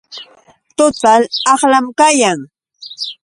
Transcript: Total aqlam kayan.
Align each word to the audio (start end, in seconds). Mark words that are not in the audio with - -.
Total 0.79 1.21
aqlam 1.53 1.87
kayan. 1.99 2.39